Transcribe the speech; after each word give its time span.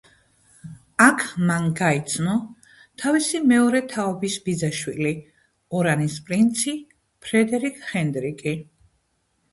აქ 1.03 1.19
მან 1.49 1.67
გაიცნო 1.79 2.33
თავისი 3.03 3.41
მეორე 3.51 3.81
თაობის 3.93 4.39
ბიძაშვილი, 4.47 5.13
ორანის 5.81 6.19
პრინცი 6.31 6.77
ფრედერიკ 7.27 7.81
ჰენდრიკი. 7.93 8.57